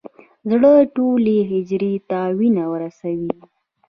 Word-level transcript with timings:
زړه 0.49 0.71
ټولې 0.95 1.37
حجرې 1.49 1.93
ته 2.09 2.19
وینه 2.37 2.63
رسوي. 2.81 3.33